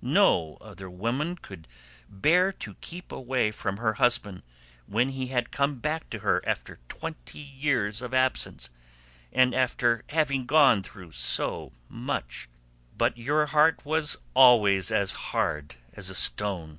[0.00, 1.68] No other woman could
[2.08, 4.42] bear to keep away from her husband
[4.86, 8.70] when he had come back to her after twenty years of absence,
[9.34, 12.48] and after having gone through so much;
[12.96, 14.16] but your heart always
[14.86, 16.78] was as hard as a stone."